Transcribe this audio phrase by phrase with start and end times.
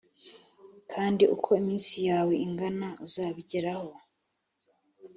[0.91, 3.89] kandi uko iminsi yawe ingana uzabigereho.